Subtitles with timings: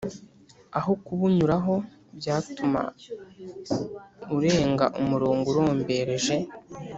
[0.77, 1.73] aho kubunyuraho
[2.19, 2.81] byatuma
[4.35, 6.35] urenga umurongo urombereje